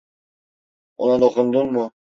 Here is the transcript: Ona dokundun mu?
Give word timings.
Ona 0.97 1.21
dokundun 1.21 1.73
mu? 1.73 1.91